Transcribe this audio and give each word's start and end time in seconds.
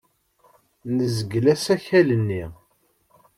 Nezgel 0.95 1.45
asakal-nni. 1.53 2.43